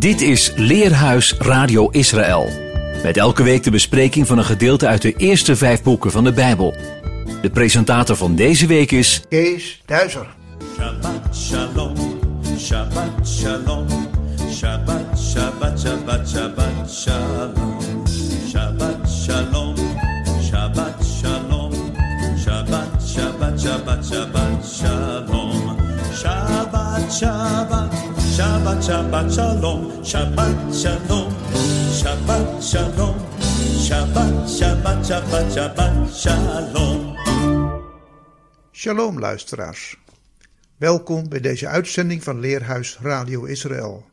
[0.00, 2.48] Dit is Leerhuis Radio Israël.
[3.02, 6.32] Met elke week de bespreking van een gedeelte uit de eerste vijf boeken van de
[6.32, 6.74] Bijbel.
[7.42, 10.26] De presentator van deze week is Kees Duizer.
[10.76, 11.94] Shabbat shalom,
[12.58, 13.86] Shabbat shalom,
[14.52, 17.74] Shabbat Shabbat Shabbat Shabbat shalom,
[18.50, 19.74] Shabbat shalom,
[20.50, 21.72] Shabbat shalom,
[22.44, 25.76] Shabbat Shabbat Shabbat Shabbat shalom,
[26.12, 27.79] Shabbat Shabbat,
[28.80, 31.28] Shabbat shalom, Shabbat shalom,
[32.00, 33.14] Shabbat shalom,
[33.86, 37.16] Shabbat Shabbat Shabbat Shabbat shalom.
[38.72, 39.96] Shalom luisteraars.
[40.76, 44.06] Welkom bij deze uitzending van Leerhuis Radio Israël.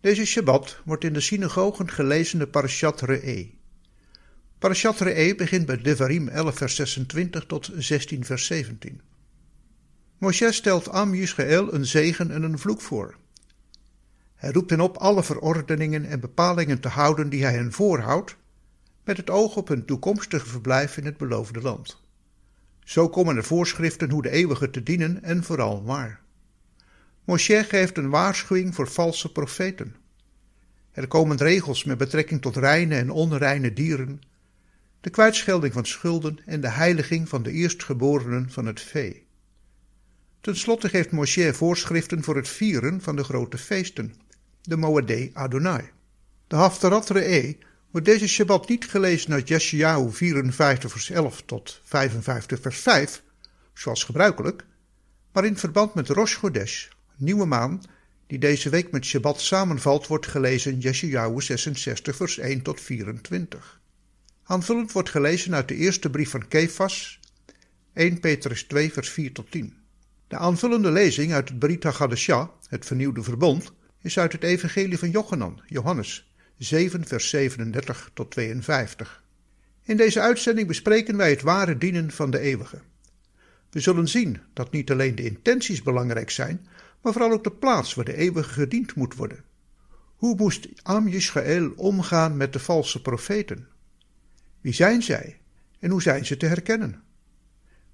[0.00, 3.50] Deze Shabbat wordt in de synagogen gelezen de Parashat Re'e.
[4.58, 9.00] Parashat Re'e begint bij Devarim 11 vers 26 tot 16 vers 17.
[10.18, 13.20] Moshe stelt Am Yisrael een zegen en een vloek voor.
[14.42, 18.36] Hij roept hen op alle verordeningen en bepalingen te houden die hij hen voorhoudt,
[19.04, 22.00] met het oog op hun toekomstige verblijf in het beloofde land.
[22.84, 26.20] Zo komen er voorschriften hoe de eeuwige te dienen en vooral waar.
[27.24, 29.96] Moshe geeft een waarschuwing voor valse profeten.
[30.92, 34.20] Er komen regels met betrekking tot reine en onreine dieren,
[35.00, 39.26] de kwijtschelding van schulden en de heiliging van de eerstgeborenen van het vee.
[40.40, 44.14] Ten slotte geeft Moshe voorschriften voor het vieren van de grote feesten,
[44.62, 45.90] de Moedé Adonai.
[46.46, 47.56] De Haftarat Re'e
[47.90, 53.22] wordt deze Shabbat niet gelezen uit Yeshayahu 54 vers 11 tot 55 vers 5,
[53.74, 54.64] zoals gebruikelijk,
[55.32, 57.82] maar in verband met Rosh Chodesh, nieuwe maan,
[58.26, 63.80] die deze week met Shabbat samenvalt, wordt gelezen Yeshayahu 66 vers 1 tot 24.
[64.44, 67.20] Aanvullend wordt gelezen uit de eerste brief van Kefas,
[67.92, 69.76] 1 Petrus 2 vers 4 tot 10.
[70.28, 73.72] De aanvullende lezing uit het Brit HaGadashah, het vernieuwde verbond,
[74.02, 79.22] is uit het evangelie van Jochanan, Johannes, 7 vers 37 tot 52.
[79.82, 82.80] In deze uitzending bespreken wij het ware dienen van de eeuwige.
[83.70, 86.66] We zullen zien dat niet alleen de intenties belangrijk zijn,
[87.02, 89.44] maar vooral ook de plaats waar de eeuwige gediend moet worden.
[90.16, 91.10] Hoe moest Am
[91.76, 93.68] omgaan met de valse profeten?
[94.60, 95.40] Wie zijn zij
[95.78, 97.02] en hoe zijn ze te herkennen?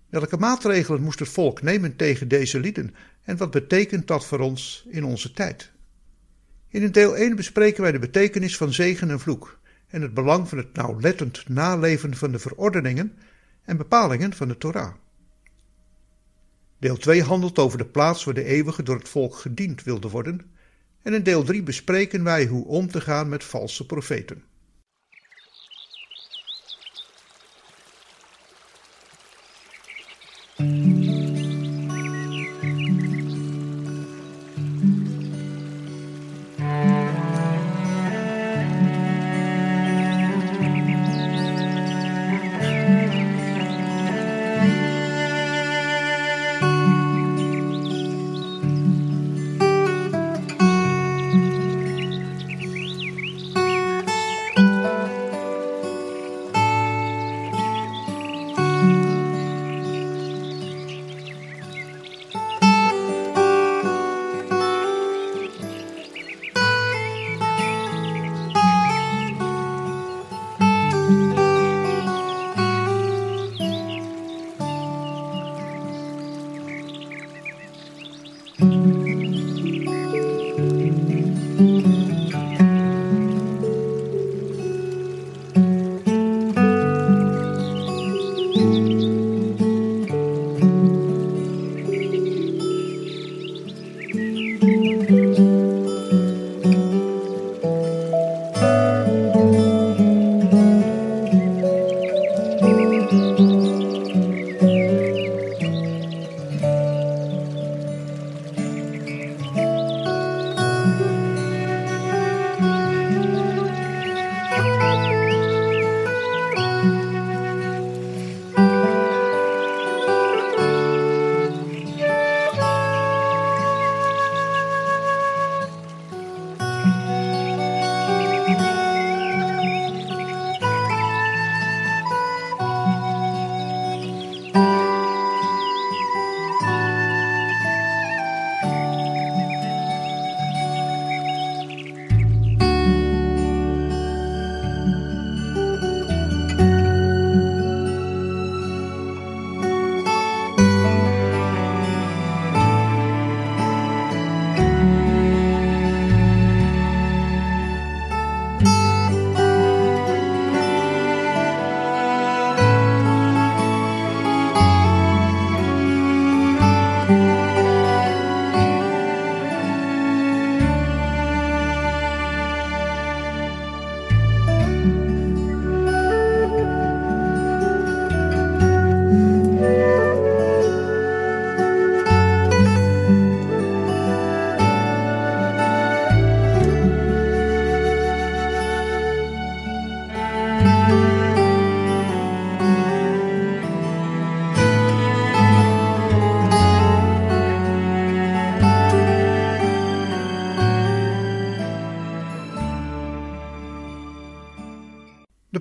[0.08, 4.86] Welke maatregelen moest het volk nemen tegen deze lieden en wat betekent dat voor ons
[4.88, 5.72] in onze tijd?
[6.70, 9.58] In deel 1 bespreken wij de betekenis van zegen en vloek
[9.88, 13.18] en het belang van het nauwlettend naleven van de verordeningen
[13.64, 14.94] en bepalingen van de Torah.
[16.78, 20.40] Deel 2 handelt over de plaats waar de eeuwige door het volk gediend wilde worden
[21.02, 24.42] en in deel 3 bespreken wij hoe om te gaan met valse profeten.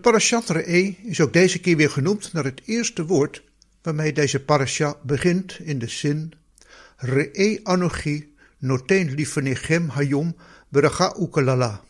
[0.07, 3.43] Parashat Re'e is ook deze keer weer genoemd naar het eerste woord
[3.81, 6.33] waarmee deze parasha begint in de zin
[6.97, 10.35] Re'e anochi noten lifenechem hayom
[10.69, 11.81] beracha ukalala.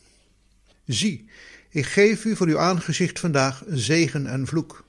[0.85, 1.29] Zie,
[1.69, 4.85] ik geef u voor uw aangezicht vandaag zegen en vloek.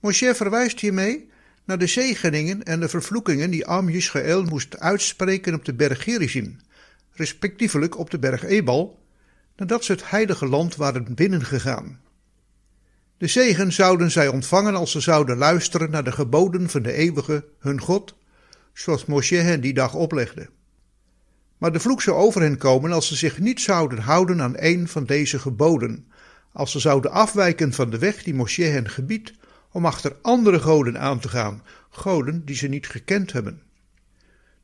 [0.00, 1.28] Moshe verwijst hiermee
[1.64, 6.56] naar de zegeningen en de vervloekingen die Am Yisrael moest uitspreken op de berg Gerizim,
[7.12, 8.98] respectievelijk op de berg Ebal,
[9.56, 12.00] nadat ze het heilige land waren binnengegaan.
[13.22, 17.44] De zegen zouden zij ontvangen als ze zouden luisteren naar de geboden van de eeuwige,
[17.58, 18.16] hun God,
[18.72, 20.48] zoals Moshe hen die dag oplegde.
[21.58, 24.88] Maar de vloek zou over hen komen als ze zich niet zouden houden aan een
[24.88, 26.06] van deze geboden,
[26.52, 29.32] als ze zouden afwijken van de weg die Moshe hen gebiedt
[29.72, 33.62] om achter andere goden aan te gaan, goden die ze niet gekend hebben.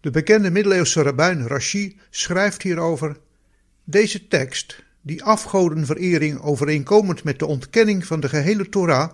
[0.01, 3.17] De bekende middeleeuwse rabbijn Rashi schrijft hierover:
[3.85, 9.11] Deze tekst, die afgodenverering overeenkomend met de ontkenning van de gehele Torah,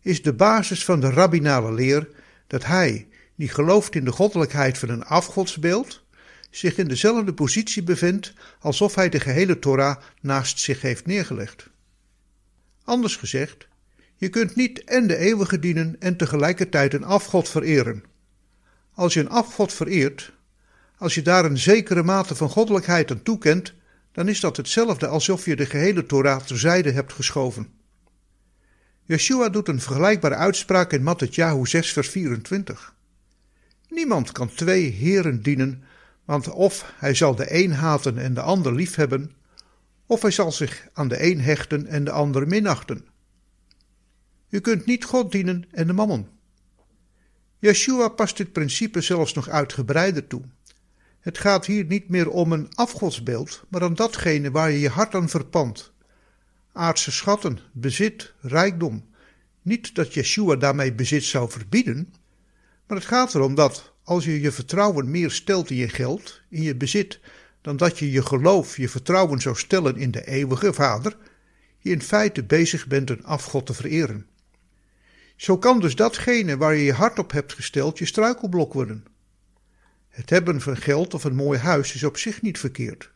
[0.00, 2.08] is de basis van de rabbinale leer
[2.46, 6.04] dat hij, die gelooft in de goddelijkheid van een afgodsbeeld,
[6.50, 11.68] zich in dezelfde positie bevindt alsof hij de gehele Torah naast zich heeft neergelegd.
[12.84, 13.68] Anders gezegd,
[14.16, 18.04] je kunt niet en de eeuwige dienen en tegelijkertijd een afgod vereren.
[18.94, 20.32] Als je een afgod vereert,
[20.98, 23.74] als je daar een zekere mate van goddelijkheid aan toekent,
[24.16, 27.68] dan is dat hetzelfde alsof je de gehele Torah terzijde hebt geschoven.
[29.02, 32.94] Yeshua doet een vergelijkbare uitspraak in Matthew 6 vers 24.
[33.88, 35.84] Niemand kan twee heren dienen,
[36.24, 39.32] want of hij zal de een haten en de ander liefhebben,
[40.06, 43.06] of hij zal zich aan de een hechten en de ander minachten.
[44.48, 46.28] U kunt niet God dienen en de mammon.
[47.58, 50.42] Yeshua past dit principe zelfs nog uitgebreider toe.
[51.26, 55.14] Het gaat hier niet meer om een afgodsbeeld, maar om datgene waar je je hart
[55.14, 55.92] aan verpant.
[56.72, 59.04] Aardse schatten, bezit, rijkdom.
[59.62, 62.14] Niet dat Yeshua daarmee bezit zou verbieden,
[62.86, 66.62] maar het gaat erom dat als je je vertrouwen meer stelt in je geld, in
[66.62, 67.20] je bezit,
[67.60, 71.16] dan dat je je geloof, je vertrouwen zou stellen in de eeuwige Vader,
[71.78, 74.26] je in feite bezig bent een afgod te vereren.
[75.36, 79.14] Zo kan dus datgene waar je je hart op hebt gesteld je struikelblok worden.
[80.16, 83.10] Het hebben van geld of een mooi huis is op zich niet verkeerd.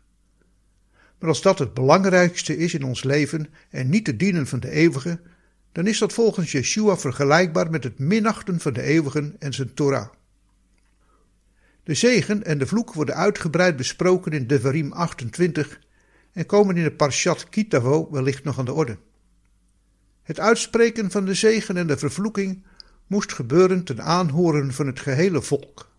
[1.18, 4.70] Maar als dat het belangrijkste is in ons leven en niet te dienen van de
[4.70, 5.20] eeuwige,
[5.72, 10.08] dan is dat volgens Yeshua vergelijkbaar met het minachten van de eeuwigen en zijn Torah.
[11.82, 15.80] De zegen en de vloek worden uitgebreid besproken in Devarim 28
[16.32, 18.98] en komen in de Parshat Kitavo wellicht nog aan de orde.
[20.22, 22.64] Het uitspreken van de zegen en de vervloeking
[23.06, 25.89] moest gebeuren ten aanhoren van het gehele volk,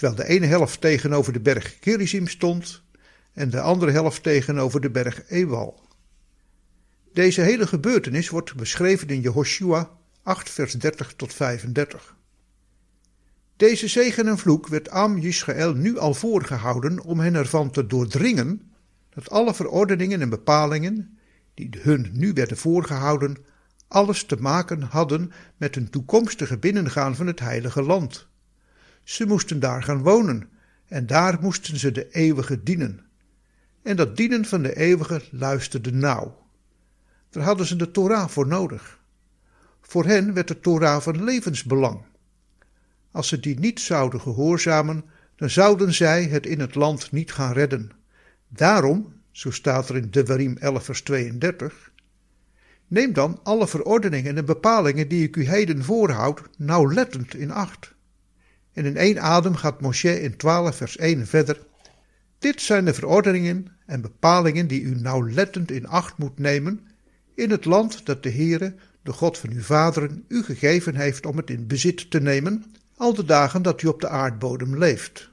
[0.00, 2.82] terwijl de ene helft tegenover de berg Gerizim stond
[3.32, 5.80] en de andere helft tegenover de berg Ewal.
[7.12, 9.90] Deze hele gebeurtenis wordt beschreven in Jehoshua
[10.22, 12.16] 8 vers 30 tot 35.
[13.56, 18.72] Deze zegen en vloek werd Am Yisrael nu al voorgehouden om hen ervan te doordringen
[19.10, 21.18] dat alle verordeningen en bepalingen
[21.54, 23.36] die hun nu werden voorgehouden
[23.88, 28.29] alles te maken hadden met een toekomstige binnengaan van het heilige land.
[29.10, 30.48] Ze moesten daar gaan wonen
[30.86, 33.00] en daar moesten ze de eeuwige dienen.
[33.82, 36.46] En dat dienen van de eeuwige luisterde nauw.
[37.30, 39.00] Daar hadden ze de Torah voor nodig.
[39.80, 42.04] Voor hen werd de Torah van levensbelang.
[43.10, 45.04] Als ze die niet zouden gehoorzamen,
[45.36, 47.90] dan zouden zij het in het land niet gaan redden.
[48.48, 51.92] Daarom, zo staat er in Devarim 11 vers 32,
[52.86, 57.98] Neem dan alle verordeningen en bepalingen die ik u heden voorhoud nauwlettend in acht.
[58.72, 61.66] En in één adem gaat Moshe in 12 vers 1 verder.
[62.38, 66.88] Dit zijn de verordeningen en bepalingen die u nauwlettend in acht moet nemen
[67.40, 71.36] in het land dat de Heere, de God van uw vaderen, u gegeven heeft om
[71.36, 72.64] het in bezit te nemen,
[72.96, 75.30] al de dagen dat u op de aardbodem leeft.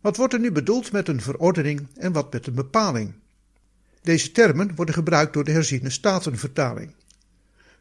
[0.00, 3.14] Wat wordt er nu bedoeld met een verordening en wat met een bepaling?
[4.02, 6.94] Deze termen worden gebruikt door de herziene statenvertaling.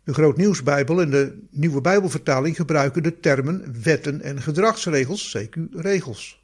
[0.05, 6.43] De Grootnieuwsbijbel en de Nieuwe Bijbelvertaling gebruiken de termen wetten en gedragsregels, CQ regels.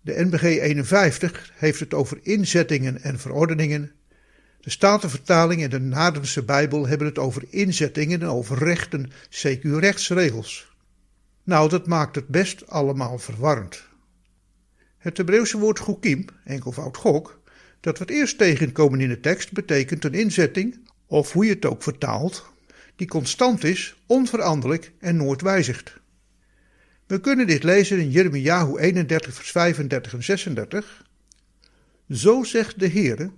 [0.00, 3.92] De NBG 51 heeft het over inzettingen en verordeningen.
[4.60, 10.76] De Statenvertaling en de Nadense Bijbel hebben het over inzettingen en over rechten, CQ rechtsregels.
[11.44, 13.88] Nou, dat maakt het best allemaal verwarrend.
[14.98, 17.40] Het Hebreeuwse woord goekim, enkelvoud gok,
[17.80, 21.64] dat we het eerst tegenkomen in de tekst betekent een inzetting, of hoe je het
[21.64, 22.51] ook vertaalt,
[23.02, 26.00] die constant is, onveranderlijk en nooit wijzigt.
[27.06, 31.04] We kunnen dit lezen in Jeremiahu 31 vers 35 en 36.
[32.10, 33.30] Zo zegt de Heere,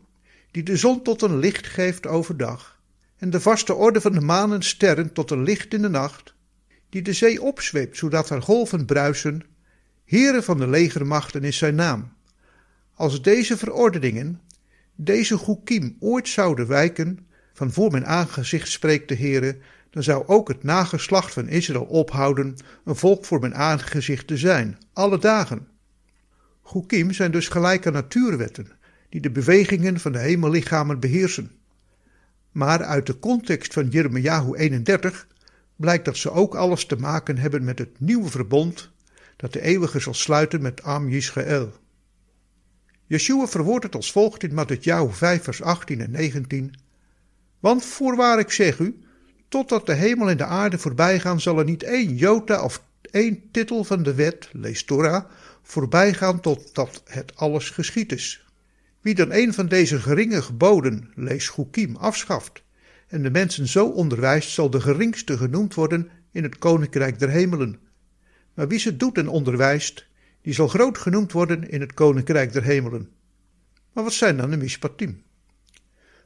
[0.50, 2.80] die de zon tot een licht geeft overdag
[3.16, 6.34] en de vaste orde van de maan en sterren tot een licht in de nacht,
[6.88, 9.42] die de zee opzweept zodat haar golven bruisen,
[10.04, 12.12] heren van de legermachten is zijn naam.
[12.94, 14.40] Als deze verordeningen,
[14.94, 19.56] deze Goekiem ooit zouden wijken, van voor mijn aangezicht spreekt de Heere,
[19.90, 24.78] dan zou ook het nageslacht van Israël ophouden een volk voor mijn aangezicht te zijn,
[24.92, 25.68] alle dagen.
[26.62, 28.68] Goekiem zijn dus gelijke natuurwetten,
[29.08, 31.50] die de bewegingen van de hemellichamen beheersen.
[32.52, 35.26] Maar uit de context van Jeremiahu 31
[35.76, 38.90] blijkt dat ze ook alles te maken hebben met het nieuwe verbond
[39.36, 41.72] dat de eeuwige zal sluiten met Am Yisrael.
[43.06, 46.74] Yeshua verwoordt het als volgt in Matthäus 5 vers 18 en 19.
[47.64, 48.98] Want voorwaar ik zeg u,
[49.48, 53.50] totdat de hemel en de aarde voorbij gaan, zal er niet één jota of één
[53.50, 55.24] titel van de wet, lees Torah,
[55.62, 58.44] voorbij gaan totdat het alles geschied is.
[59.00, 62.62] Wie dan een van deze geringe geboden, lees Goekiem, afschaft
[63.08, 67.78] en de mensen zo onderwijst, zal de geringste genoemd worden in het koninkrijk der hemelen.
[68.54, 70.06] Maar wie ze doet en onderwijst,
[70.42, 73.08] die zal groot genoemd worden in het koninkrijk der hemelen.
[73.92, 75.22] Maar wat zijn dan de mishpatim?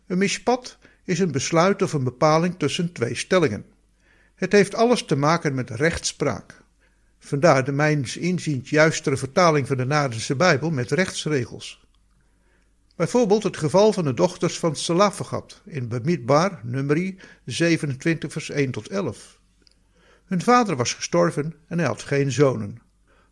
[0.06, 0.78] Een mishpat
[1.08, 3.64] is een besluit of een bepaling tussen twee stellingen.
[4.34, 6.62] Het heeft alles te maken met rechtspraak.
[7.18, 11.86] Vandaar de mijns inziens juistere vertaling van de Nadense Bijbel met rechtsregels.
[12.96, 18.88] Bijvoorbeeld het geval van de dochters van Salafagat in Bemidbar, nummer 27 vers 1 tot
[18.88, 19.40] 11.
[20.24, 22.78] Hun vader was gestorven en hij had geen zonen.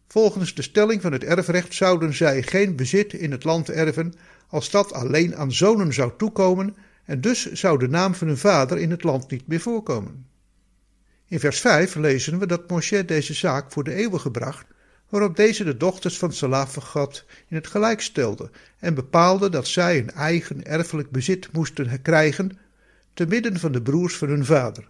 [0.09, 4.14] Volgens de stelling van het erfrecht zouden zij geen bezit in het land erven
[4.49, 8.78] als dat alleen aan zonen zou toekomen en dus zou de naam van hun vader
[8.78, 10.26] in het land niet meer voorkomen.
[11.28, 14.66] In vers 5 lezen we dat Moshe deze zaak voor de eeuwige bracht,
[15.08, 20.10] waarop deze de dochters van Salafagat in het gelijk stelde en bepaalde dat zij een
[20.10, 22.58] eigen erfelijk bezit moesten krijgen
[23.14, 24.88] te midden van de broers van hun vader.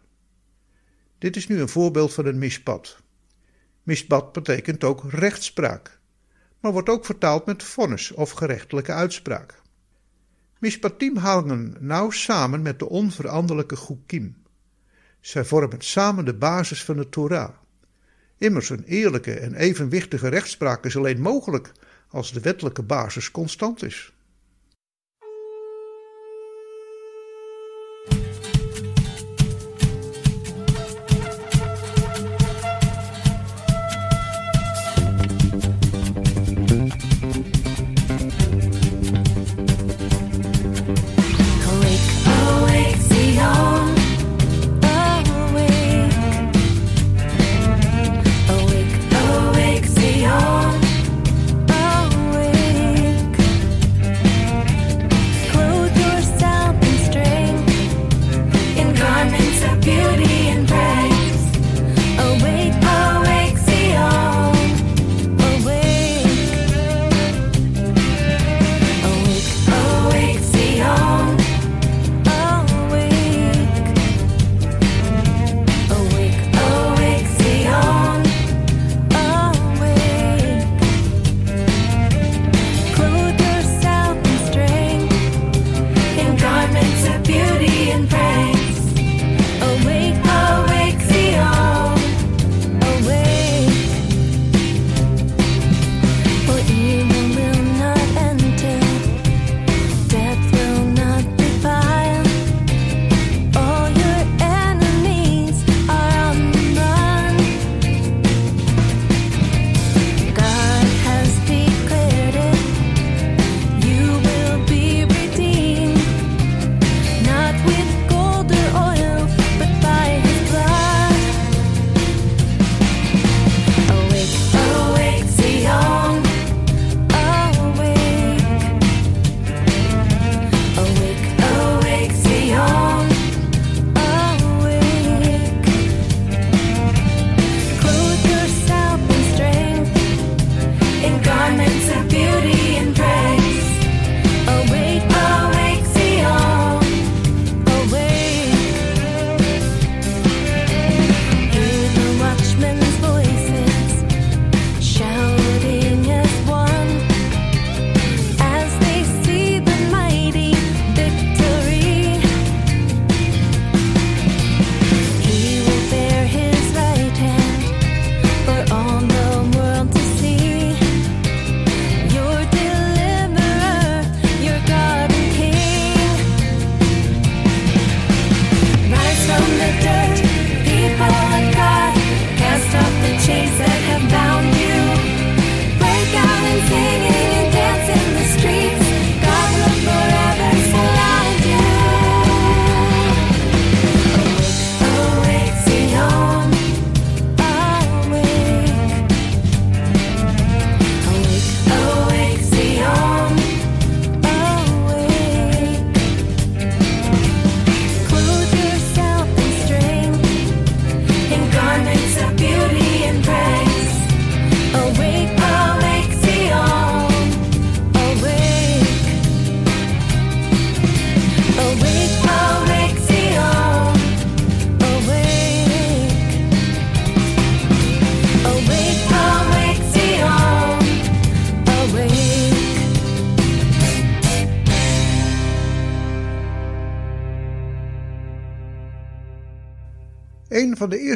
[1.19, 2.97] Dit is nu een voorbeeld van een mispat.
[3.83, 5.99] Mispat betekent ook rechtspraak,
[6.61, 9.63] maar wordt ook vertaald met vonnis of gerechtelijke uitspraak.
[10.67, 14.37] Mispatim hangen nauw samen met de onveranderlijke Goekim.
[15.21, 17.55] Zij vormen samen de basis van de Torah.
[18.39, 21.73] Immers een eerlijke en evenwichtige rechtspraak is alleen mogelijk
[22.09, 24.16] als de wettelijke basis constant is.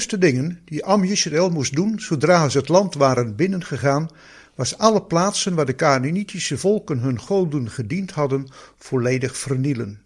[0.00, 4.08] Eerste dingen die Am Yisrael moest doen zodra ze het land waren binnengegaan,
[4.54, 10.02] was alle plaatsen waar de Canaanitische volken hun goden gediend hadden, volledig vernielen.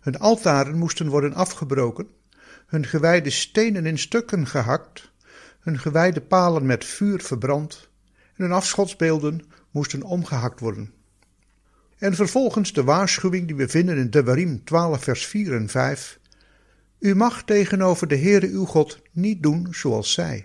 [0.00, 2.06] Hun altaren moesten worden afgebroken,
[2.66, 5.10] hun gewijde stenen in stukken gehakt,
[5.60, 7.88] hun gewijde palen met vuur verbrand
[8.36, 10.92] en hun afschotsbeelden moesten omgehakt worden.
[11.98, 16.19] En vervolgens de waarschuwing die we vinden in Devarim 12 vers 4 en 5.
[17.00, 20.44] U mag tegenover de Heere uw God niet doen zoals zij.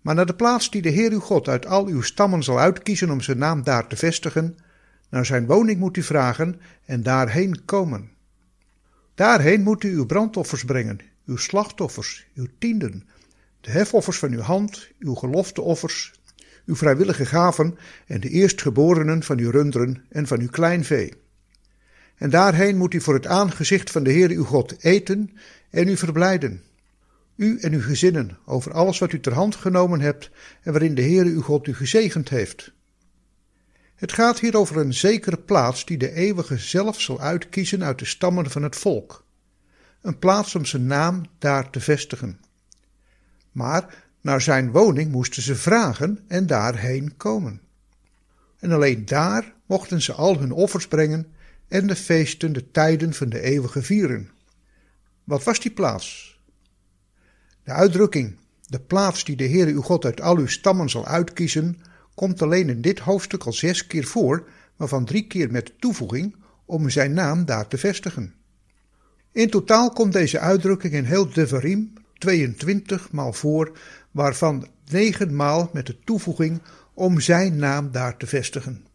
[0.00, 3.10] Maar naar de plaats die de Heer uw God uit al uw stammen zal uitkiezen
[3.10, 4.56] om zijn naam daar te vestigen,
[5.08, 8.10] naar zijn woning moet u vragen en daarheen komen.
[9.14, 13.08] Daarheen moet u uw brandoffers brengen, uw slachtoffers, uw tienden,
[13.60, 16.12] de hefoffers van uw hand, uw gelofteoffers,
[16.66, 21.12] uw vrijwillige gaven en de eerstgeborenen van uw runderen en van uw kleinvee.
[22.18, 25.30] En daarheen moet u voor het aangezicht van de Heer uw God eten
[25.70, 26.62] en u verblijden.
[27.36, 30.30] U en uw gezinnen over alles wat u ter hand genomen hebt
[30.62, 32.72] en waarin de Heer uw God u gezegend heeft.
[33.94, 38.04] Het gaat hier over een zekere plaats die de eeuwige zelf zal uitkiezen uit de
[38.04, 39.24] stammen van het volk.
[40.02, 42.40] Een plaats om zijn naam daar te vestigen.
[43.52, 47.60] Maar naar zijn woning moesten ze vragen en daarheen komen.
[48.58, 51.32] En alleen daar mochten ze al hun offers brengen
[51.68, 54.30] en de feesten, de tijden van de eeuwige vieren.
[55.24, 56.38] Wat was die plaats?
[57.64, 61.80] De uitdrukking, de plaats die de Heer uw God uit al uw stammen zal uitkiezen,
[62.14, 66.90] komt alleen in dit hoofdstuk al zes keer voor, waarvan drie keer met toevoeging om
[66.90, 68.34] zijn naam daar te vestigen.
[69.32, 73.78] In totaal komt deze uitdrukking in heel Devarim 22 maal voor,
[74.10, 76.60] waarvan 9 maal met de toevoeging
[76.94, 78.86] om zijn naam daar te vestigen.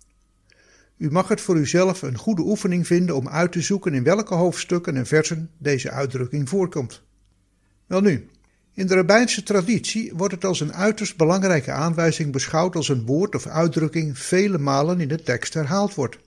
[1.04, 4.36] U mag het voor uzelf een goede oefening vinden om uit te zoeken in welke
[4.36, 7.02] hoofdstukken en versen deze uitdrukking voorkomt.
[7.86, 8.30] Welnu,
[8.74, 13.36] in de rabbijnse traditie wordt het als een uiterst belangrijke aanwijzing beschouwd als een woord
[13.36, 16.18] of uitdrukking vele malen in de tekst herhaald wordt.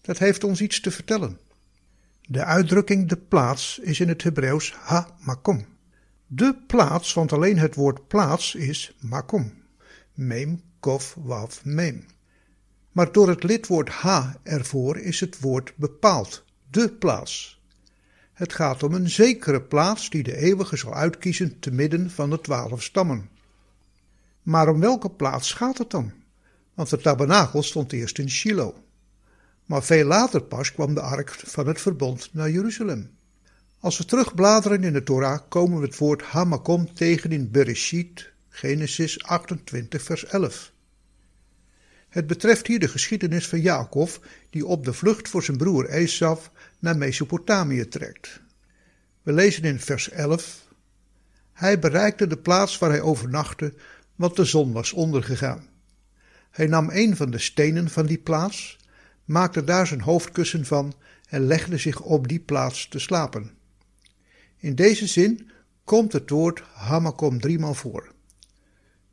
[0.00, 1.38] Dat heeft ons iets te vertellen.
[2.20, 5.64] De uitdrukking de plaats is in het Hebreeuws ha-makom.
[6.26, 9.52] De plaats, want alleen het woord plaats is makom.
[10.14, 12.04] Mem, kof, waf, mem.
[12.96, 16.44] Maar door het lidwoord ha ervoor is het woord bepaald.
[16.70, 17.60] De plaats.
[18.32, 22.40] Het gaat om een zekere plaats die de eeuwige zal uitkiezen te midden van de
[22.40, 23.28] twaalf stammen.
[24.42, 26.12] Maar om welke plaats gaat het dan?
[26.74, 28.76] Want de tabernakel stond eerst in Shiloh.
[29.64, 33.10] Maar veel later pas kwam de ark van het verbond naar Jeruzalem.
[33.80, 39.22] Als we terugbladeren in de Torah komen we het woord Hamakom tegen in Bereshit, Genesis
[39.22, 40.74] 28 vers 11.
[42.16, 46.50] Het betreft hier de geschiedenis van Jacob, die op de vlucht voor zijn broer Esaf
[46.78, 48.40] naar Mesopotamië trekt.
[49.22, 50.62] We lezen in vers 11:
[51.52, 53.74] Hij bereikte de plaats waar hij overnachtte,
[54.14, 55.66] want de zon was ondergegaan.
[56.50, 58.78] Hij nam een van de stenen van die plaats,
[59.24, 60.94] maakte daar zijn hoofdkussen van
[61.28, 63.50] en legde zich op die plaats te slapen.
[64.56, 65.50] In deze zin
[65.84, 68.14] komt het woord hamakom driemaal voor.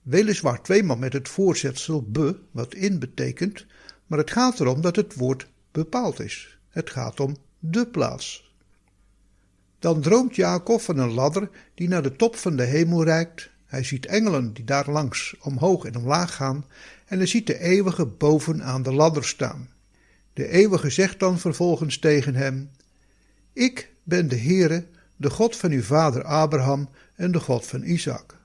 [0.04, 3.66] Weliswaar tweemaal met het voorzetsel be, wat in betekent,
[4.08, 6.58] maar het gaat erom dat het woord bepaald is.
[6.70, 8.54] Het gaat om de plaats.
[9.80, 13.50] Dan droomt Jacob van een ladder die naar de top van de hemel reikt.
[13.66, 16.66] Hij ziet engelen die daar langs omhoog en omlaag gaan
[17.06, 19.70] en hij ziet de eeuwige boven aan de ladder staan.
[20.34, 22.70] De eeuwige zegt dan vervolgens tegen hem:
[23.54, 24.86] Ik ben de Heere,
[25.16, 28.43] de God van uw vader Abraham en de God van Isaac.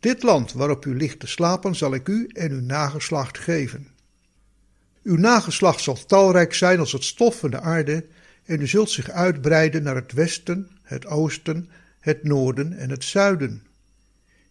[0.00, 3.88] Dit land waarop u ligt te slapen zal ik u en uw nageslacht geven.
[5.02, 8.06] Uw nageslacht zal talrijk zijn als het stof van de aarde
[8.44, 11.68] en u zult zich uitbreiden naar het westen, het oosten,
[12.00, 13.62] het noorden en het zuiden.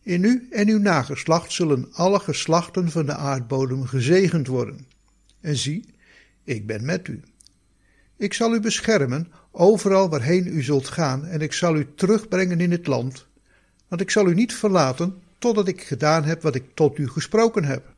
[0.01, 4.87] In u en uw nageslacht zullen alle geslachten van de aardbodem gezegend worden.
[5.41, 5.85] En zie,
[6.43, 7.21] ik ben met u.
[8.17, 12.71] Ik zal u beschermen overal waarheen u zult gaan en ik zal u terugbrengen in
[12.71, 13.25] het land,
[13.87, 17.63] want ik zal u niet verlaten totdat ik gedaan heb wat ik tot u gesproken
[17.63, 17.95] heb.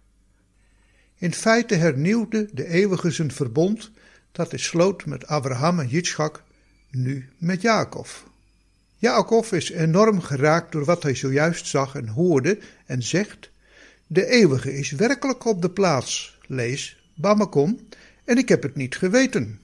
[1.16, 3.92] In feite hernieuwde de eeuwige zijn verbond
[4.32, 6.44] dat hij sloot met Abraham en Yitzchak,
[6.92, 8.08] nu met Jacob.
[8.98, 13.50] Jacob is enorm geraakt door wat hij zojuist zag en hoorde en zegt:
[14.08, 17.80] De eeuwige is werkelijk op de plaats, lees Bamakom,
[18.24, 19.60] en ik heb het niet geweten.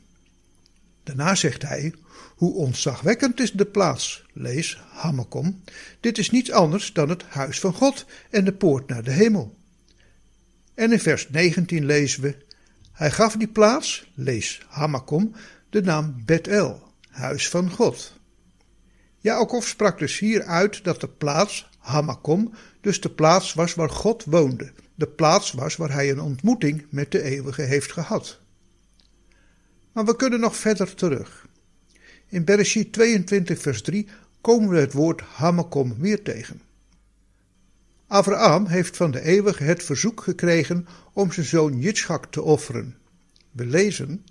[1.04, 1.94] Daarna zegt hij:
[2.36, 5.62] Hoe ontzagwekkend is de plaats, lees Hamakom.
[6.00, 9.58] Dit is niets anders dan het huis van God en de poort naar de hemel.
[10.74, 12.38] En in vers 19 lezen we:
[12.92, 15.36] Hij gaf die plaats, lees Hamakom,
[15.70, 18.14] de naam Betel, huis van God.
[19.20, 24.24] Jacob sprak dus hier uit dat de plaats, Hamakom, dus de plaats was waar God
[24.24, 28.40] woonde, de plaats was waar hij een ontmoeting met de eeuwige heeft gehad.
[29.92, 31.45] Maar we kunnen nog verder terug.
[32.28, 34.08] In Bereshit 22 vers 3
[34.42, 36.62] komen we het woord Hamakom weer tegen.
[38.08, 42.96] Abraham heeft van de eeuwige het verzoek gekregen om zijn zoon Jitschak te offeren.
[43.52, 44.26] We lezen,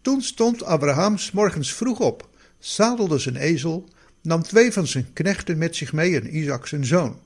[0.00, 3.88] toen stond Abraham s morgens vroeg op, zadelde zijn ezel,
[4.22, 7.20] nam twee van zijn knechten met zich mee en Isaac zijn zoon.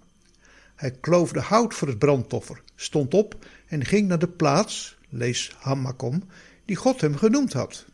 [0.75, 6.23] Hij kloofde hout voor het brandoffer, stond op en ging naar de plaats, lees Hamakom,
[6.65, 7.85] die God hem genoemd had.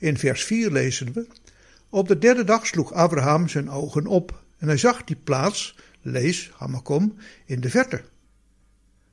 [0.00, 1.26] In vers 4 lezen we,
[1.88, 6.50] op de derde dag sloeg Abraham zijn ogen op en hij zag die plaats, lees
[6.56, 8.02] Hamakom, in de verte.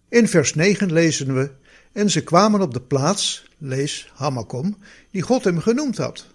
[0.10, 1.52] In vers 9 lezen we,
[1.92, 4.78] en ze kwamen op de plaats, lees Hamakom,
[5.12, 6.28] die God hem genoemd had.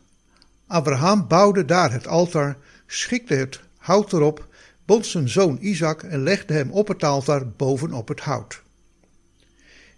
[0.67, 4.49] Abraham bouwde daar het altaar, schikte het hout erop,
[4.85, 8.63] bond zijn zoon Isaac en legde hem op het altaar bovenop het hout.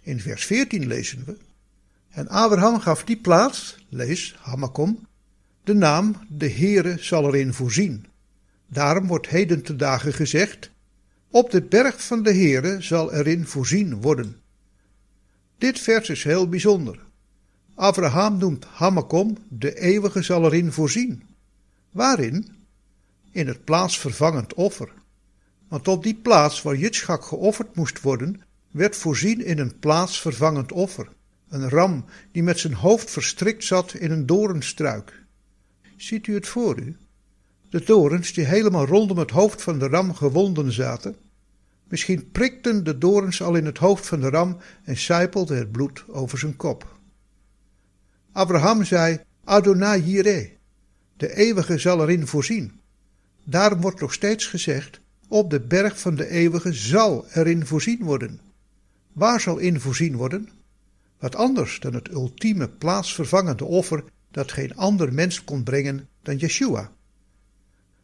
[0.01, 1.37] In vers 14 lezen we,
[2.15, 5.07] en Abraham gaf die plaats, lees Hamakom,
[5.63, 8.05] de naam de Heere zal erin voorzien.
[8.67, 10.71] Daarom wordt heden te dagen gezegd,
[11.29, 14.35] op de berg van de Heere zal erin voorzien worden.
[15.57, 16.99] Dit vers is heel bijzonder.
[17.73, 21.23] Abraham noemt Hamakom, de eeuwige zal erin voorzien.
[21.91, 22.47] Waarin?
[23.31, 24.91] In het plaatsvervangend offer.
[25.67, 31.07] Want op die plaats waar Jitschak geofferd moest worden, werd voorzien in een plaatsvervangend offer.
[31.55, 35.23] Een ram die met zijn hoofd verstrikt zat in een doornstruik.
[35.97, 36.97] Ziet u het voor u?
[37.69, 41.15] De dorens die helemaal rondom het hoofd van de ram gewonden zaten.
[41.87, 46.03] Misschien prikten de dorens al in het hoofd van de ram en sijpelde het bloed
[46.07, 46.99] over zijn kop.
[48.31, 50.49] Abraham zei, Adonai Jireh,
[51.17, 52.79] de eeuwige zal erin voorzien.
[53.43, 58.39] Daarom wordt nog steeds gezegd, op de berg van de eeuwige zal erin voorzien worden.
[59.13, 60.49] Waar zal in voorzien worden?
[61.25, 66.91] Wat anders dan het ultieme plaatsvervangende offer dat geen ander mens kon brengen dan Yeshua.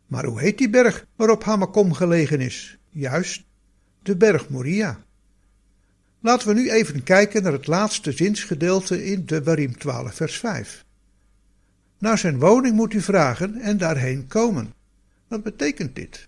[0.08, 2.78] Maar hoe heet die berg waarop Hamakom gelegen is?
[2.90, 3.44] Juist,
[4.02, 5.04] de berg Moria.
[6.20, 10.86] Laten we nu even kijken naar het laatste zinsgedeelte in de Barim 12 vers 5.
[11.98, 14.74] Naar zijn woning moet u vragen en daarheen komen.
[15.28, 16.28] Wat betekent dit?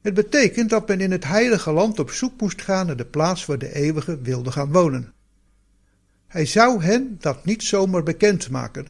[0.00, 3.46] Het betekent dat men in het heilige land op zoek moest gaan naar de plaats
[3.46, 5.12] waar de eeuwige wilde gaan wonen.
[6.32, 8.86] Hij zou hen dat niet zomaar bekend maken,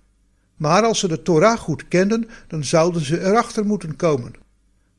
[0.57, 4.33] maar als ze de Torah goed kenden, dan zouden ze erachter moeten komen.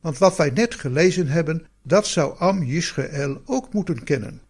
[0.00, 4.40] Want wat wij net gelezen hebben, dat zou Am Yisrael ook moeten kennen.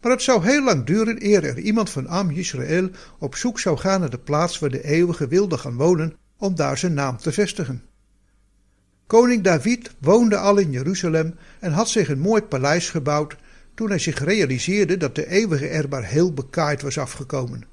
[0.00, 3.78] Maar het zou heel lang duren eer er iemand van Am Yisrael op zoek zou
[3.78, 7.32] gaan naar de plaats waar de eeuwige wilde gaan wonen om daar zijn naam te
[7.32, 7.82] vestigen.
[9.06, 13.36] Koning David woonde al in Jeruzalem en had zich een mooi paleis gebouwd
[13.74, 17.64] toen hij zich realiseerde dat de eeuwige er maar heel bekaaid was afgekomen.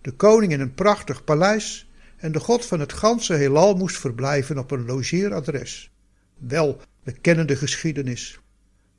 [0.00, 4.58] De koning in een prachtig paleis en de god van het ganse heelal moest verblijven
[4.58, 5.90] op een logeeradres.
[6.38, 8.40] Wel, we kennen de geschiedenis.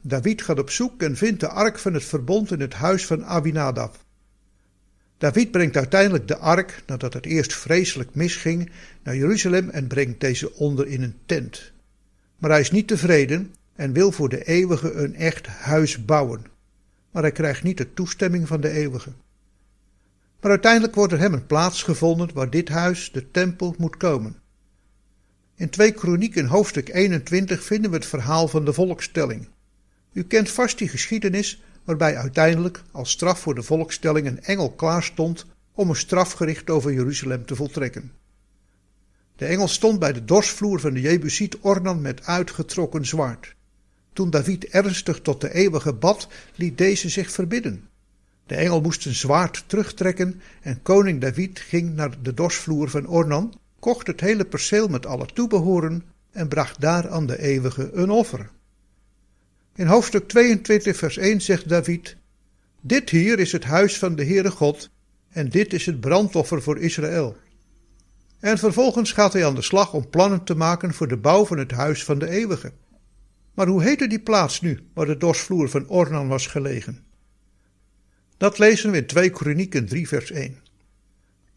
[0.01, 3.25] David gaat op zoek en vindt de ark van het verbond in het huis van
[3.25, 3.97] Abinadab.
[5.17, 8.71] David brengt uiteindelijk de ark, nadat het eerst vreselijk misging,
[9.03, 11.71] naar Jeruzalem en brengt deze onder in een tent.
[12.37, 16.45] Maar hij is niet tevreden en wil voor de eeuwige een echt huis bouwen.
[17.11, 19.11] Maar hij krijgt niet de toestemming van de eeuwige.
[20.41, 24.39] Maar uiteindelijk wordt er hem een plaats gevonden waar dit huis, de tempel, moet komen.
[25.55, 29.47] In 2 Kronieken hoofdstuk 21 vinden we het verhaal van de volkstelling.
[30.13, 35.03] U kent vast die geschiedenis waarbij uiteindelijk als straf voor de volkstelling een engel klaar
[35.03, 38.11] stond om een strafgericht over Jeruzalem te voltrekken.
[39.35, 43.55] De engel stond bij de dorsvloer van de Jebusiet Ornan met uitgetrokken zwaard.
[44.13, 47.89] Toen David ernstig tot de eeuwige bad, liet deze zich verbidden.
[48.45, 53.53] De engel moest zijn zwaard terugtrekken en koning David ging naar de dorsvloer van Ornan,
[53.79, 58.49] kocht het hele perceel met alle toebehoren en bracht daar aan de eeuwige een offer.
[59.75, 62.15] In hoofdstuk 22 vers 1 zegt David,
[62.81, 64.89] Dit hier is het huis van de Heere God
[65.29, 67.37] en dit is het brandoffer voor Israël.
[68.39, 71.57] En vervolgens gaat hij aan de slag om plannen te maken voor de bouw van
[71.57, 72.71] het huis van de eeuwige.
[73.53, 77.03] Maar hoe heette die plaats nu, waar de dorsvloer van Ornan was gelegen?
[78.37, 80.57] Dat lezen we in 2 Kronieken 3 vers 1.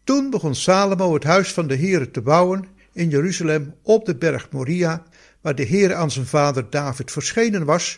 [0.03, 4.51] Toen begon Salomo het huis van de Heere te bouwen in Jeruzalem op de berg
[4.51, 5.03] Moria,
[5.41, 7.97] waar de Heere aan zijn vader David verschenen was,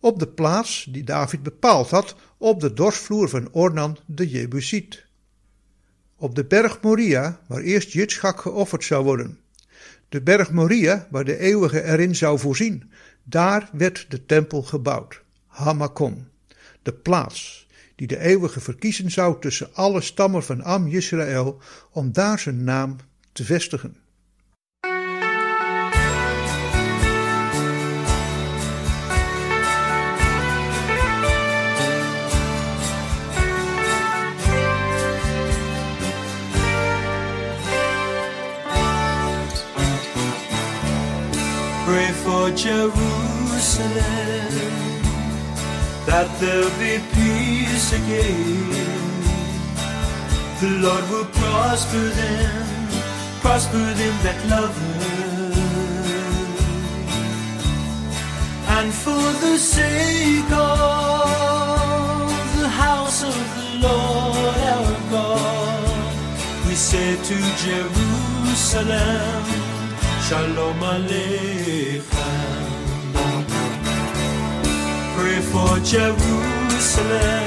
[0.00, 5.06] op de plaats die David bepaald had, op de dorsvloer van Ornan de Jebusiet.
[6.16, 9.38] Op de berg Moria, waar eerst Jitschak geofferd zou worden.
[10.08, 12.90] De berg Moria, waar de eeuwige erin zou voorzien,
[13.30, 15.22] daar werd de tempel gebouwd.
[15.46, 16.28] Hamakom,
[16.82, 21.58] de plaats die de eeuwige verkiezen zou tussen alle stammen van Am Israël
[21.90, 22.96] om daar zijn naam
[23.32, 23.96] te vestigen.
[41.84, 43.19] Pray for Jerusalem
[46.06, 48.70] that there'll be peace again.
[50.60, 52.66] The Lord will prosper them,
[53.42, 55.52] prosper them that love Him.
[58.76, 61.30] And for the sake of
[62.58, 66.14] the house of the Lord our God,
[66.66, 69.44] we say to Jerusalem,
[70.26, 72.59] Shalom Aleichem.
[75.50, 77.40] For Jerusalem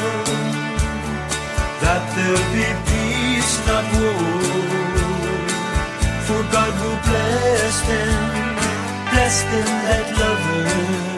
[1.83, 4.73] that there be peace, not war.
[6.25, 8.23] For God will bless them,
[9.09, 11.13] bless them that love Him.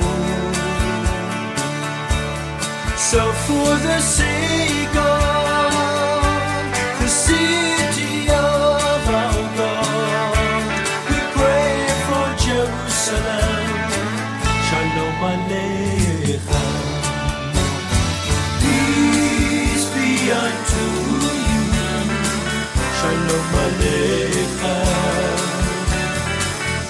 [2.97, 4.84] So for the sake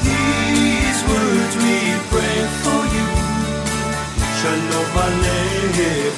[0.05, 1.75] These words we
[2.11, 3.07] pray for you.
[4.39, 6.13] Shalom Aleichem.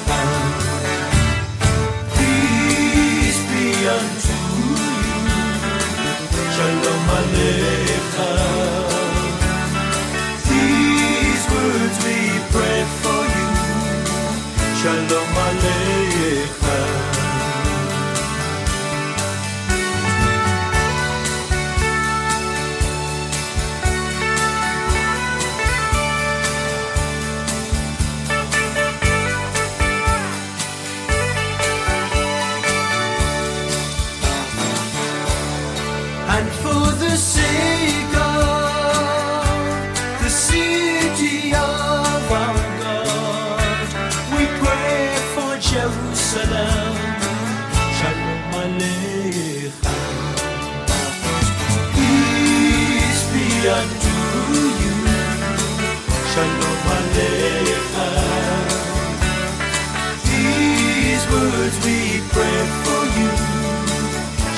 [3.50, 4.76] Be unto you.
[6.54, 8.86] Shalom Aleichem.
[10.50, 12.18] These words we
[12.54, 13.48] pray for you.
[14.80, 16.67] Shalom Aleichem.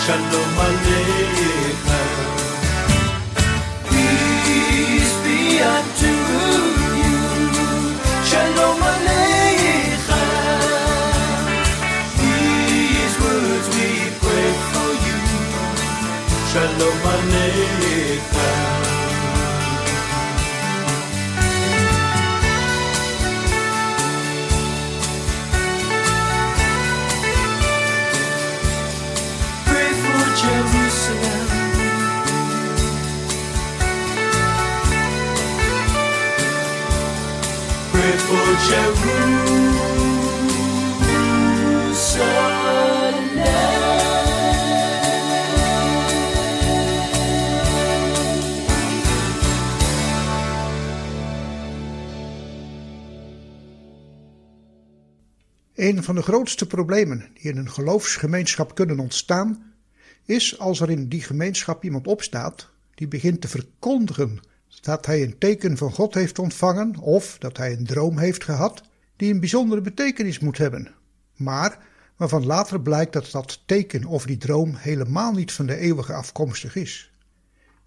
[0.05, 2.09] Shalom Aleichem.
[3.89, 5.39] Peace be
[5.75, 6.13] unto
[7.05, 7.19] you.
[8.31, 10.17] Shalom Aleichem.
[12.21, 13.89] These words we
[14.23, 15.19] pray for you.
[16.51, 18.50] Shalom Aleichem.
[55.81, 59.73] Een van de grootste problemen die in een geloofsgemeenschap kunnen ontstaan,
[60.27, 64.41] is als er in die gemeenschap iemand opstaat die begint te verkondigen
[64.81, 68.83] dat hij een teken van God heeft ontvangen of dat hij een droom heeft gehad
[69.17, 70.89] die een bijzondere betekenis moet hebben,
[71.37, 71.79] maar
[72.17, 76.77] waarvan later blijkt dat dat teken of die droom helemaal niet van de eeuwige afkomstig
[76.77, 77.13] is.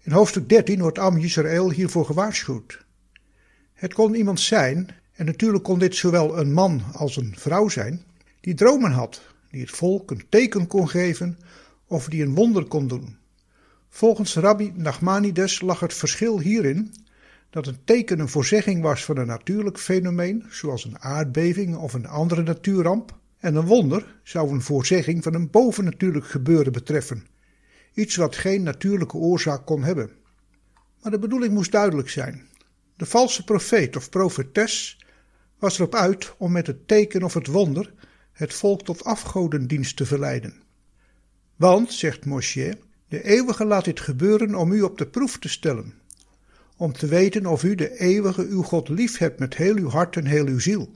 [0.00, 2.84] In hoofdstuk 13 wordt Am Yisrael hiervoor gewaarschuwd.
[3.72, 8.04] Het kon iemand zijn, en natuurlijk kon dit zowel een man als een vrouw zijn,
[8.40, 11.38] die dromen had, die het volk een teken kon geven
[11.86, 13.16] of die een wonder kon doen.
[13.88, 16.94] Volgens Rabbi Nachmanides lag het verschil hierin
[17.50, 22.06] dat een teken een voorzegging was van een natuurlijk fenomeen, zoals een aardbeving of een
[22.06, 27.26] andere natuurramp, en een wonder zou een voorzegging van een bovennatuurlijk gebeuren betreffen,
[27.94, 30.10] iets wat geen natuurlijke oorzaak kon hebben.
[31.02, 32.48] Maar de bedoeling moest duidelijk zijn.
[32.96, 35.03] De valse profeet of profetes
[35.64, 37.92] was erop uit om met het teken of het wonder
[38.32, 40.62] het volk tot afgodendienst te verleiden.
[41.56, 45.94] Want, zegt Moshe, De eeuwige laat dit gebeuren om u op de proef te stellen,
[46.76, 50.16] om te weten of u de eeuwige uw God lief hebt met heel uw hart
[50.16, 50.90] en heel uw ziel.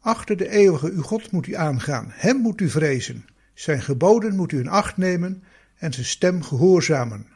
[0.00, 3.24] Achter de eeuwige uw God moet u aangaan, hem moet u vrezen,
[3.54, 5.42] zijn geboden moet u in acht nemen
[5.74, 7.26] en zijn stem gehoorzamen.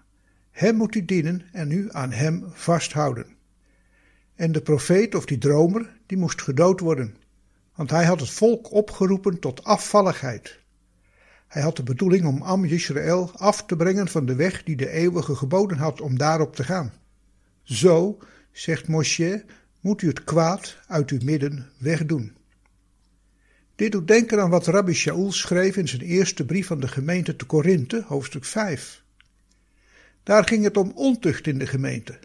[0.51, 3.27] Hem moet u dienen en u aan hem vasthouden.
[4.35, 7.17] En de profeet of die dromer, die moest gedood worden,
[7.75, 10.59] want hij had het volk opgeroepen tot afvalligheid.
[11.49, 14.91] Hij had de bedoeling om Am Yisrael af te brengen van de weg die de
[14.91, 16.93] eeuwige geboden had om daarop te gaan.
[17.63, 18.19] Zo,
[18.53, 19.45] zegt Moshe,
[19.81, 22.37] moet u het kwaad uit uw midden wegdoen.
[23.75, 27.37] Dit doet denken aan wat Rabbi Shaul schreef in zijn eerste brief aan de gemeente
[27.37, 29.03] te Korinthe, hoofdstuk 5.
[30.23, 32.19] Daar ging het om ontucht in de gemeente.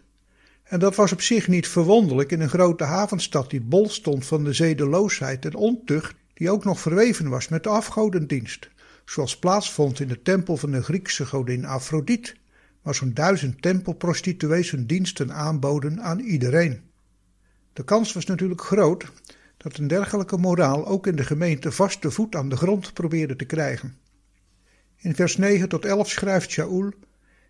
[0.66, 4.44] En dat was op zich niet verwonderlijk in een grote havenstad die bol stond van
[4.44, 8.70] de zedeloosheid en ontucht, die ook nog verweven was met de afgodendienst,
[9.04, 12.34] zoals plaatsvond in de tempel van de Griekse godin Afrodite,
[12.82, 16.80] waar zo'n duizend tempelprostituees hun diensten aanboden aan iedereen.
[17.72, 19.04] De kans was natuurlijk groot
[19.56, 23.44] dat een dergelijke moraal ook in de gemeente vaste voet aan de grond probeerde te
[23.44, 23.96] krijgen.
[24.96, 26.92] In vers 9 tot 11 schrijft Shaul: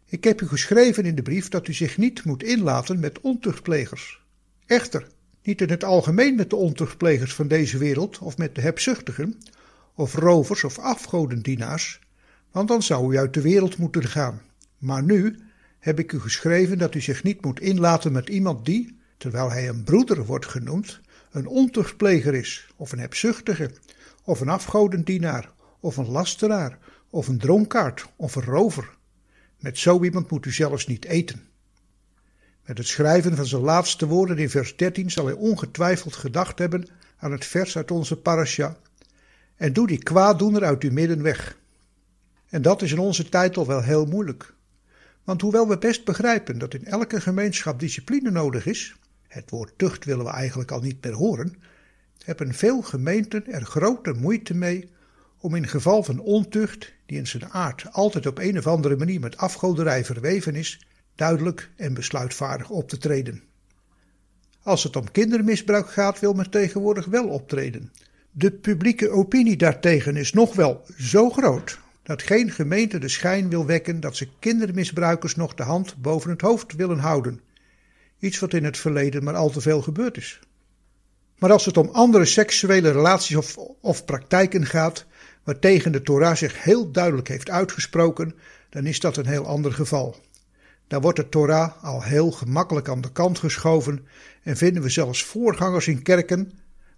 [0.09, 4.25] Ik heb u geschreven in de brief dat u zich niet moet inlaten met ontuchtplegers.
[4.67, 5.07] Echter,
[5.43, 9.39] niet in het algemeen met de ontuchtplegers van deze wereld of met de hebzuchtigen,
[9.95, 12.01] of rovers of afgodendienaars,
[12.51, 14.43] want dan zou u uit de wereld moeten gaan.
[14.79, 15.39] Maar nu
[15.79, 19.69] heb ik u geschreven dat u zich niet moet inlaten met iemand die, terwijl hij
[19.69, 23.71] een broeder wordt genoemd, een ontuchtpleger is, of een hebzuchtige,
[24.25, 26.79] of een afgodendienaar, of een lasteraar,
[27.11, 28.96] of een dronkaard, of een rover.
[29.59, 31.43] Met zo iemand moet u zelfs niet eten.
[32.65, 36.89] Met het schrijven van zijn laatste woorden in vers 13 zal hij ongetwijfeld gedacht hebben
[37.17, 38.77] aan het vers uit onze parasha.
[39.57, 41.57] En doe die kwaaddoener uit uw midden weg.
[42.49, 44.55] En dat is in onze tijd al wel heel moeilijk.
[45.25, 48.97] Want hoewel we best begrijpen dat in elke gemeenschap discipline nodig is,
[49.29, 51.55] het woord tucht willen we eigenlijk al niet meer horen,
[52.25, 54.89] hebben veel gemeenten er grote moeite mee
[55.41, 59.21] om in geval van ontucht, die in zijn aard altijd op een of andere manier
[59.21, 63.43] met afgoderij verweven is, duidelijk en besluitvaardig op te treden.
[64.63, 67.93] Als het om kindermisbruik gaat, wil men tegenwoordig wel optreden.
[68.31, 73.67] De publieke opinie daartegen is nog wel zo groot dat geen gemeente de schijn wil
[73.67, 77.41] wekken dat ze kindermisbruikers nog de hand boven het hoofd willen houden.
[78.19, 80.41] Iets wat in het verleden maar al te veel gebeurd is.
[81.39, 85.07] Maar als het om andere seksuele relaties of, of praktijken gaat,
[85.47, 88.35] waartegen de Torah zich heel duidelijk heeft uitgesproken,
[88.69, 90.17] dan is dat een heel ander geval.
[90.87, 94.07] Daar wordt de Torah al heel gemakkelijk aan de kant geschoven
[94.43, 96.53] en vinden we zelfs voorgangers in kerken,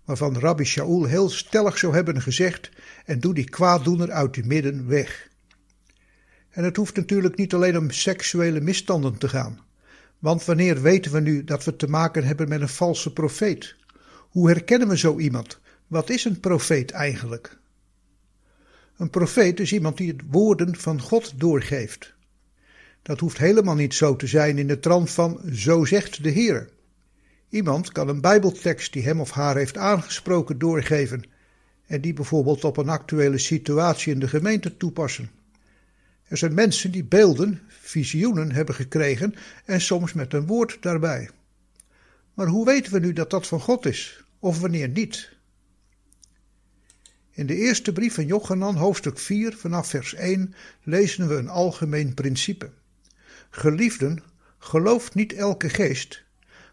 [0.04, 2.70] waarvan Rabbi Shaul heel stellig zou hebben gezegd:
[3.04, 5.28] en doe die kwaaddoener uit uw midden weg.
[6.50, 9.60] En het hoeft natuurlijk niet alleen om seksuele misstanden te gaan.
[10.18, 13.74] Want wanneer weten we nu dat we te maken hebben met een valse profeet?
[14.28, 15.58] Hoe herkennen we zo iemand?
[15.86, 17.58] Wat is een profeet eigenlijk?
[18.98, 22.14] Een profeet is iemand die het woorden van God doorgeeft.
[23.02, 26.68] Dat hoeft helemaal niet zo te zijn in de trant van zo zegt de Heer.
[27.48, 31.24] Iemand kan een Bijbeltekst die hem of haar heeft aangesproken doorgeven
[31.86, 35.30] en die bijvoorbeeld op een actuele situatie in de gemeente toepassen.
[36.24, 39.34] Er zijn mensen die beelden, visioenen hebben gekregen
[39.64, 41.30] en soms met een woord daarbij.
[42.34, 45.36] Maar hoe weten we nu dat dat van God is, of wanneer niet?
[47.38, 52.14] In de eerste brief van Jochanan, hoofdstuk 4, vanaf vers 1, lezen we een algemeen
[52.14, 52.70] principe.
[53.50, 54.22] Geliefden,
[54.58, 56.24] gelooft niet elke geest,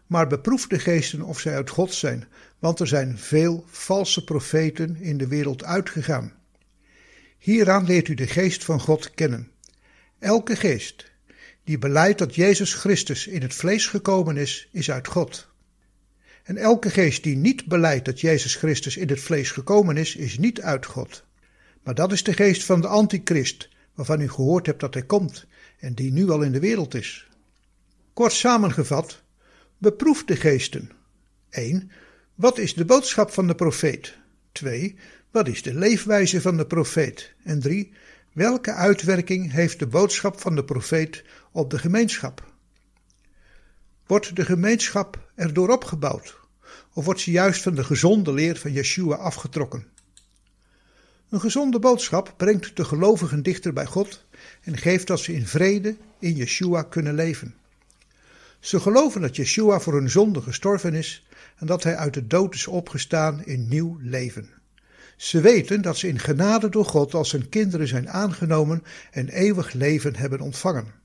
[0.06, 2.26] maar beproef de geesten of zij uit God zijn,
[2.58, 6.32] want er zijn veel valse profeten in de wereld uitgegaan.
[7.38, 9.50] Hieraan leert u de geest van God kennen.
[10.18, 11.12] Elke geest
[11.64, 15.48] die beleidt dat Jezus Christus in het vlees gekomen is, is uit God.
[16.46, 20.38] En elke geest die niet beleidt dat Jezus Christus in het vlees gekomen is, is
[20.38, 21.24] niet uit God.
[21.82, 25.46] Maar dat is de geest van de antichrist, waarvan u gehoord hebt dat hij komt
[25.78, 27.28] en die nu al in de wereld is.
[28.12, 29.22] Kort samengevat,
[29.78, 30.90] beproef de geesten.
[31.50, 31.90] 1.
[32.34, 34.16] Wat is de boodschap van de profeet?
[34.52, 34.96] 2.
[35.30, 37.34] Wat is de leefwijze van de profeet?
[37.42, 37.92] En 3.
[38.32, 42.45] Welke uitwerking heeft de boodschap van de profeet op de gemeenschap?
[44.06, 46.36] Wordt de gemeenschap erdoor opgebouwd?
[46.92, 49.86] Of wordt ze juist van de gezonde leer van Yeshua afgetrokken?
[51.28, 54.24] Een gezonde boodschap brengt de gelovigen dichter bij God
[54.62, 57.54] en geeft dat ze in vrede in Yeshua kunnen leven.
[58.60, 61.26] Ze geloven dat Yeshua voor hun zonde gestorven is
[61.56, 64.50] en dat hij uit de dood is opgestaan in nieuw leven.
[65.16, 69.72] Ze weten dat ze in genade door God als zijn kinderen zijn aangenomen en eeuwig
[69.72, 71.04] leven hebben ontvangen.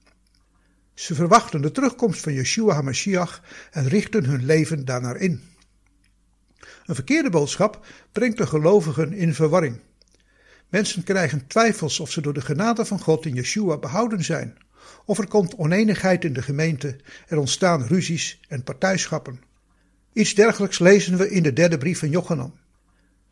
[1.01, 5.41] Ze verwachten de terugkomst van Yeshua HaMashiach en richten hun leven daarnaar in.
[6.85, 9.79] Een verkeerde boodschap brengt de gelovigen in verwarring.
[10.69, 14.57] Mensen krijgen twijfels of ze door de genade van God in Yeshua behouden zijn.
[15.05, 16.95] Of er komt oneenigheid in de gemeente,
[17.27, 19.41] er ontstaan ruzies en partijschappen.
[20.13, 22.59] Iets dergelijks lezen we in de derde brief van Jochanan.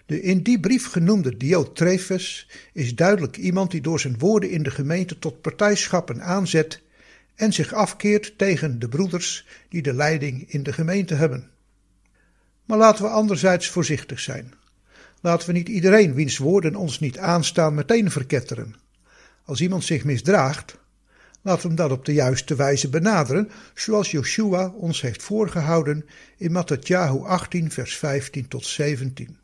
[0.06, 4.72] De in die brief genoemde Diotrephes is duidelijk iemand die door zijn woorden in de
[4.72, 6.82] gemeente tot partijschappen aanzet
[7.40, 11.50] en zich afkeert tegen de broeders die de leiding in de gemeente hebben.
[12.66, 14.54] Maar laten we anderzijds voorzichtig zijn.
[15.22, 18.76] Laten we niet iedereen wiens woorden ons niet aanstaan meteen verketteren.
[19.46, 20.78] Als iemand zich misdraagt,
[21.42, 26.06] we hem dat op de juiste wijze benaderen, zoals Joshua ons heeft voorgehouden
[26.38, 29.38] in Mattatjahu 18, vers 15 tot 17.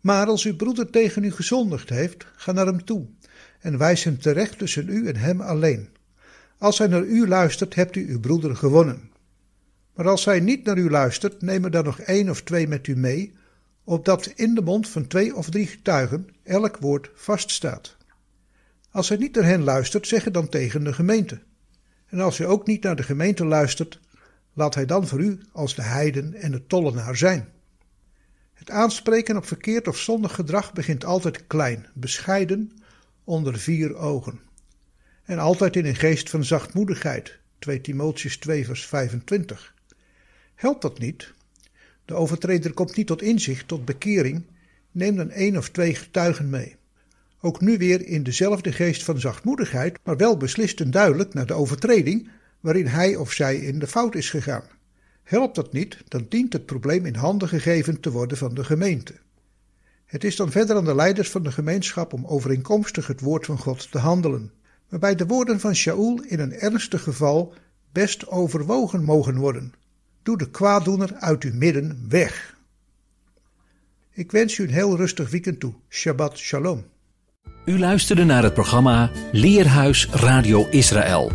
[0.00, 3.06] Maar als uw broeder tegen u gezondigd heeft, ga naar hem toe
[3.60, 5.96] en wijs hem terecht tussen u en hem alleen.
[6.58, 9.10] Als hij naar u luistert, hebt u uw broeder gewonnen.
[9.94, 12.86] Maar als hij niet naar u luistert, neem er dan nog één of twee met
[12.86, 13.32] u mee,
[13.84, 17.96] opdat in de mond van twee of drie getuigen elk woord vaststaat.
[18.90, 21.40] Als hij niet naar hen luistert, zeg het dan tegen de gemeente.
[22.06, 24.00] En als hij ook niet naar de gemeente luistert,
[24.52, 27.48] laat hij dan voor u als de heiden en de tollenaar zijn.
[28.52, 32.72] Het aanspreken op verkeerd of zondig gedrag begint altijd klein, bescheiden,
[33.24, 34.47] onder vier ogen.
[35.28, 39.74] En altijd in een geest van zachtmoedigheid, 2 Timotheus 2 vers 25.
[40.54, 41.32] Helpt dat niet?
[42.04, 44.42] De overtreder komt niet tot inzicht, tot bekering,
[44.90, 46.76] neem dan één of twee getuigen mee.
[47.40, 51.54] Ook nu weer in dezelfde geest van zachtmoedigheid, maar wel beslist en duidelijk naar de
[51.54, 52.28] overtreding
[52.60, 54.64] waarin hij of zij in de fout is gegaan.
[55.22, 59.14] Helpt dat niet, dan dient het probleem in handen gegeven te worden van de gemeente.
[60.04, 63.58] Het is dan verder aan de leiders van de gemeenschap om overeenkomstig het woord van
[63.58, 64.52] God te handelen,
[64.88, 67.54] waarbij de woorden van Shaul in een ernstig geval
[67.92, 69.72] best overwogen mogen worden.
[70.22, 72.56] Doe de kwaaddoener uit uw midden weg.
[74.12, 75.74] Ik wens u een heel rustig weekend toe.
[75.88, 76.84] Shabbat shalom.
[77.64, 81.32] U luisterde naar het programma Leerhuis Radio Israël.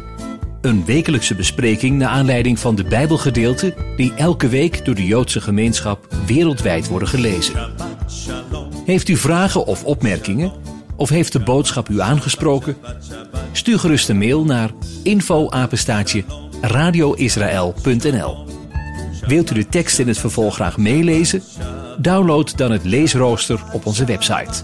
[0.61, 6.07] Een wekelijkse bespreking naar aanleiding van de Bijbelgedeelten die elke week door de Joodse gemeenschap
[6.25, 7.73] wereldwijd worden gelezen.
[8.85, 10.51] Heeft u vragen of opmerkingen?
[11.03, 12.77] Of heeft de boodschap u aangesproken?
[13.51, 16.23] Stuur gerust een mail naar info-apenstaatje
[16.61, 18.45] radioisrael.nl
[19.21, 21.43] Wilt u de tekst in het vervolg graag meelezen?
[21.97, 24.63] Download dan het leesrooster op onze website.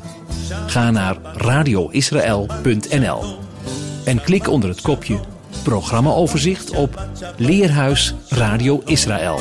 [0.68, 3.24] Ga naar radioisrael.nl
[4.06, 5.20] en klik onder het kopje
[5.64, 9.40] Programmaoverzicht op Leerhuis Radio Israël.